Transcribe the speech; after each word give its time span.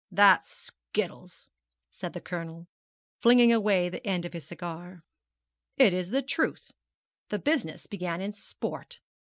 'That's 0.11 0.47
skittles,' 0.49 1.47
said 1.91 2.13
the 2.13 2.19
Colonel, 2.21 2.67
flinging 3.19 3.53
away 3.53 3.87
the 3.87 4.03
end 4.03 4.25
of 4.25 4.33
his 4.33 4.47
cigar. 4.47 5.03
'It 5.77 5.93
is 5.93 6.09
the 6.09 6.23
truth. 6.23 6.71
The 7.29 7.37
business 7.37 7.85
began 7.85 8.19
in 8.19 8.31
sport. 8.31 8.99